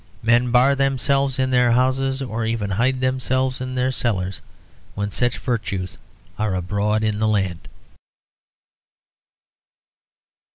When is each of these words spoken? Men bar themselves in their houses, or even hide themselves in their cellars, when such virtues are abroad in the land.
Men 0.23 0.49
bar 0.49 0.73
themselves 0.73 1.37
in 1.37 1.51
their 1.51 1.73
houses, 1.73 2.23
or 2.23 2.43
even 2.43 2.71
hide 2.71 3.01
themselves 3.01 3.61
in 3.61 3.75
their 3.75 3.91
cellars, 3.91 4.41
when 4.95 5.11
such 5.11 5.37
virtues 5.37 5.99
are 6.39 6.55
abroad 6.55 7.03
in 7.03 7.19
the 7.19 7.27
land. 7.27 7.67